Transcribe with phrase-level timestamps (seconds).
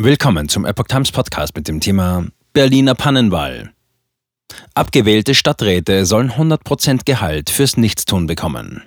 [0.00, 3.72] Willkommen zum Epoch Times Podcast mit dem Thema Berliner Pannenwahl.
[4.72, 8.84] Abgewählte Stadträte sollen 100% Gehalt fürs Nichtstun bekommen.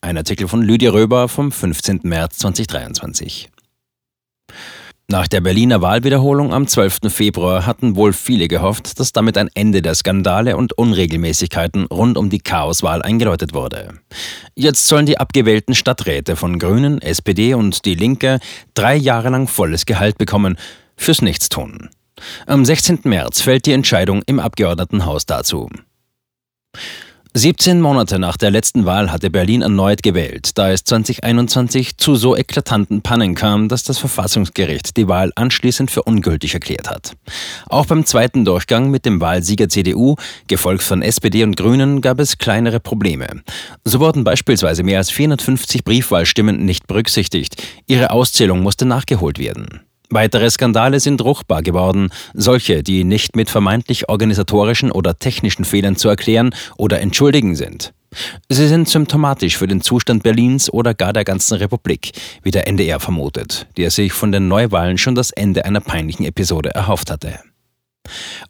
[0.00, 2.00] Ein Artikel von Lydia Röber vom 15.
[2.02, 3.48] März 2023.
[5.06, 7.00] Nach der Berliner Wahlwiederholung am 12.
[7.08, 12.30] Februar hatten wohl viele gehofft, dass damit ein Ende der Skandale und Unregelmäßigkeiten rund um
[12.30, 14.00] die Chaoswahl eingeläutet wurde.
[14.54, 18.38] Jetzt sollen die abgewählten Stadträte von Grünen, SPD und Die Linke
[18.72, 20.56] drei Jahre lang volles Gehalt bekommen
[20.96, 21.90] fürs Nichtstun.
[22.46, 23.00] Am 16.
[23.04, 25.68] März fällt die Entscheidung im Abgeordnetenhaus dazu.
[27.36, 32.36] 17 Monate nach der letzten Wahl hatte Berlin erneut gewählt, da es 2021 zu so
[32.36, 37.16] eklatanten Pannen kam, dass das Verfassungsgericht die Wahl anschließend für ungültig erklärt hat.
[37.66, 40.14] Auch beim zweiten Durchgang mit dem Wahlsieger CDU,
[40.46, 43.26] gefolgt von SPD und Grünen, gab es kleinere Probleme.
[43.84, 47.60] So wurden beispielsweise mehr als 450 Briefwahlstimmen nicht berücksichtigt.
[47.88, 49.80] Ihre Auszählung musste nachgeholt werden.
[50.14, 56.08] Weitere Skandale sind ruchbar geworden, solche, die nicht mit vermeintlich organisatorischen oder technischen Fehlern zu
[56.08, 57.92] erklären oder entschuldigen sind.
[58.48, 62.12] Sie sind symptomatisch für den Zustand Berlins oder gar der ganzen Republik,
[62.44, 66.72] wie der NDR vermutet, der sich von den Neuwahlen schon das Ende einer peinlichen Episode
[66.72, 67.40] erhofft hatte.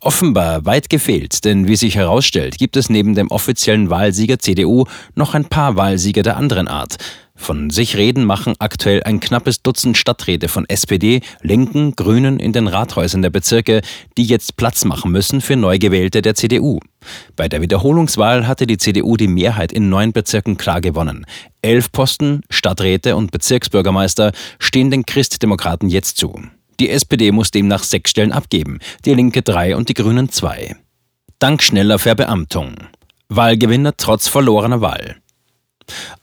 [0.01, 5.35] Offenbar weit gefehlt, denn wie sich herausstellt, gibt es neben dem offiziellen Wahlsieger CDU noch
[5.35, 6.99] ein paar Wahlsieger der anderen Art,
[7.37, 12.69] von sich reden machen aktuell ein knappes Dutzend Stadträte von SPD, Linken, Grünen in den
[12.69, 13.81] Rathäusern der Bezirke,
[14.17, 16.79] die jetzt Platz machen müssen für Neugewählte der CDU.
[17.35, 21.27] Bei der Wiederholungswahl hatte die CDU die Mehrheit in neun Bezirken klar gewonnen.
[21.61, 26.41] Elf Posten, Stadträte und Bezirksbürgermeister stehen den Christdemokraten jetzt zu.
[26.81, 30.77] Die SPD muss demnach sechs Stellen abgeben, die Linke drei und die Grünen zwei.
[31.39, 32.75] Dank schneller Verbeamtung.
[33.29, 35.17] Wahlgewinner trotz verlorener Wahl.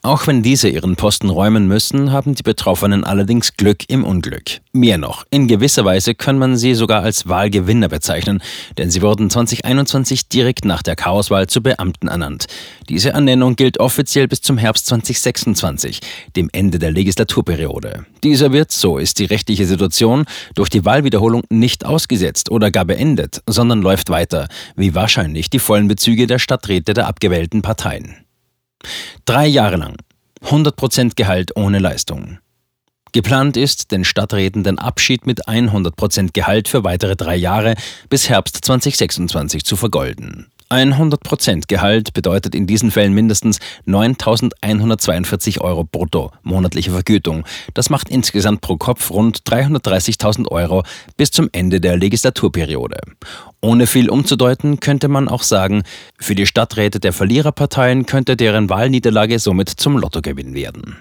[0.02, 4.60] Auch wenn diese ihren Posten räumen müssen, haben die Betroffenen allerdings Glück im Unglück.
[4.74, 8.42] Mehr noch, in gewisser Weise kann man sie sogar als Wahlgewinner bezeichnen,
[8.78, 12.48] denn sie wurden 2021 direkt nach der Chaoswahl zu Beamten ernannt.
[12.90, 16.00] Diese Ernennung gilt offiziell bis zum Herbst 2026,
[16.36, 18.06] dem Ende der Legislaturperiode.
[18.24, 23.42] Dieser wird, so ist die rechtliche Situation, durch die Wahlwiederholung nicht ausgesetzt oder gar beendet,
[23.46, 28.16] sondern läuft weiter, wie wahrscheinlich die vollen Bezüge der Stadträte der abgewählten Parteien.
[29.26, 29.96] Drei Jahre lang.
[30.46, 32.40] 100% Gehalt ohne Leistung.
[33.14, 37.76] Geplant ist, den Stadträten den Abschied mit 100% Gehalt für weitere drei Jahre
[38.10, 40.48] bis Herbst 2026 zu vergolden.
[40.72, 47.44] Ein 100% Gehalt bedeutet in diesen Fällen mindestens 9.142 Euro brutto monatliche Vergütung.
[47.74, 50.84] Das macht insgesamt pro Kopf rund 330.000 Euro
[51.18, 53.02] bis zum Ende der Legislaturperiode.
[53.60, 55.84] Ohne viel umzudeuten, könnte man auch sagen,
[56.18, 60.96] für die Stadträte der Verliererparteien könnte deren Wahlniederlage somit zum Lottogewinn werden.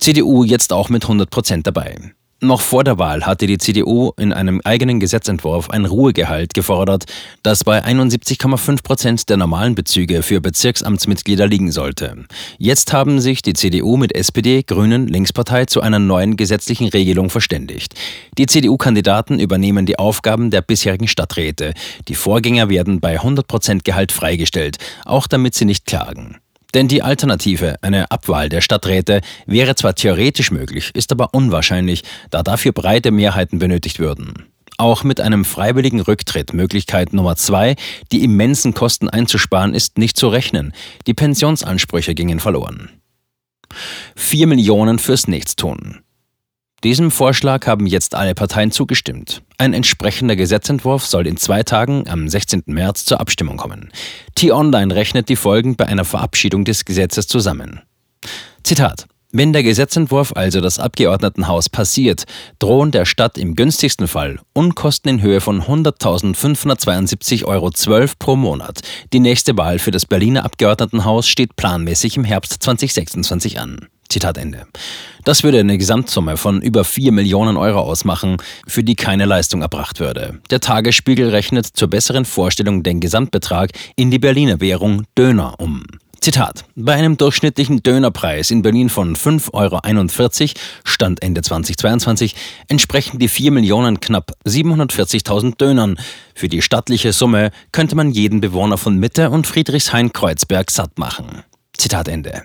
[0.00, 1.94] CDU jetzt auch mit 100% dabei.
[2.42, 7.06] Noch vor der Wahl hatte die CDU in einem eigenen Gesetzentwurf ein Ruhegehalt gefordert,
[7.42, 12.26] das bei 71,5 Prozent der normalen Bezüge für Bezirksamtsmitglieder liegen sollte.
[12.58, 17.94] Jetzt haben sich die CDU mit SPD, Grünen, Linkspartei zu einer neuen gesetzlichen Regelung verständigt.
[18.36, 21.72] Die CDU-Kandidaten übernehmen die Aufgaben der bisherigen Stadträte.
[22.08, 24.76] Die Vorgänger werden bei 100 Prozent Gehalt freigestellt,
[25.06, 26.36] auch damit sie nicht klagen.
[26.76, 32.42] Denn die Alternative, eine Abwahl der Stadträte, wäre zwar theoretisch möglich, ist aber unwahrscheinlich, da
[32.42, 34.44] dafür breite Mehrheiten benötigt würden.
[34.76, 37.76] Auch mit einem freiwilligen Rücktritt, Möglichkeit Nummer zwei,
[38.12, 40.74] die immensen Kosten einzusparen, ist nicht zu rechnen.
[41.06, 42.90] Die Pensionsansprüche gingen verloren.
[44.14, 46.02] Vier Millionen fürs Nichtstun.
[46.84, 49.42] Diesem Vorschlag haben jetzt alle Parteien zugestimmt.
[49.58, 52.64] Ein entsprechender Gesetzentwurf soll in zwei Tagen am 16.
[52.66, 53.90] März zur Abstimmung kommen.
[54.34, 57.80] T-Online rechnet die Folgen bei einer Verabschiedung des Gesetzes zusammen.
[58.62, 62.24] Zitat wenn der Gesetzentwurf also das Abgeordnetenhaus passiert,
[62.58, 67.70] drohen der Stadt im günstigsten Fall Unkosten in Höhe von 100.572,12 Euro
[68.18, 68.80] pro Monat.
[69.12, 73.88] Die nächste Wahl für das Berliner Abgeordnetenhaus steht planmäßig im Herbst 2026 an.
[74.08, 74.66] Zitat Ende.
[75.24, 80.00] Das würde eine Gesamtsumme von über 4 Millionen Euro ausmachen, für die keine Leistung erbracht
[80.00, 80.40] würde.
[80.50, 85.84] Der Tagesspiegel rechnet zur besseren Vorstellung den Gesamtbetrag in die Berliner Währung Döner um.
[86.20, 86.64] Zitat.
[86.74, 92.34] Bei einem durchschnittlichen Dönerpreis in Berlin von 5,41 Euro, Stand Ende 2022,
[92.68, 95.98] entsprechen die 4 Millionen knapp 740.000 Dönern.
[96.34, 101.44] Für die stattliche Summe könnte man jeden Bewohner von Mitte und Friedrichshain-Kreuzberg satt machen.
[101.76, 102.42] Zitat Ende.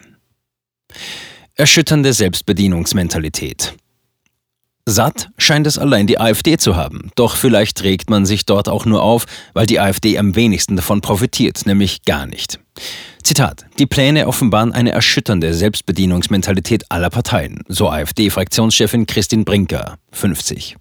[1.56, 3.74] Erschütternde Selbstbedienungsmentalität.
[4.86, 7.12] Satt scheint es allein die AfD zu haben.
[7.16, 11.02] Doch vielleicht regt man sich dort auch nur auf, weil die AfD am wenigsten davon
[11.02, 12.60] profitiert, nämlich gar nicht.
[13.22, 13.66] Zitat.
[13.80, 20.78] Die Pläne offenbaren eine erschütternde Selbstbedienungsmentalität aller Parteien, so AfD-Fraktionschefin Christine Brinker, 50.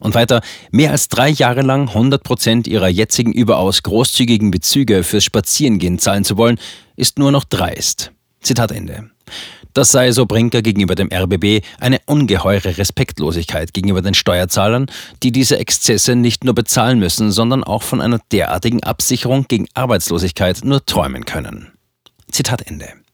[0.00, 0.42] Und weiter,
[0.72, 6.24] mehr als drei Jahre lang 100 Prozent ihrer jetzigen überaus großzügigen Bezüge fürs Spazierengehen zahlen
[6.24, 6.58] zu wollen,
[6.96, 8.10] ist nur noch dreist.
[8.40, 9.10] Zitat Ende.
[9.78, 14.86] Das sei, so Brinker gegenüber dem RBB, eine ungeheure Respektlosigkeit gegenüber den Steuerzahlern,
[15.22, 20.64] die diese Exzesse nicht nur bezahlen müssen, sondern auch von einer derartigen Absicherung gegen Arbeitslosigkeit
[20.64, 21.68] nur träumen können.
[22.32, 22.88] Zitat Ende.